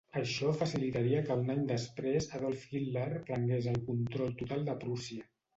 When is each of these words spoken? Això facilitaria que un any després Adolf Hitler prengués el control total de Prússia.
Això 0.19 0.47
facilitaria 0.61 1.19
que 1.27 1.37
un 1.41 1.51
any 1.55 1.61
després 1.73 2.29
Adolf 2.39 2.65
Hitler 2.71 3.07
prengués 3.29 3.71
el 3.75 3.81
control 3.91 4.35
total 4.43 4.71
de 4.73 4.81
Prússia. 4.87 5.33